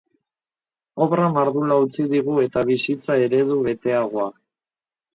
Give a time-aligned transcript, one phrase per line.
[1.05, 4.31] Obra mardula utzi digu eta bizitza eredu beteagoa.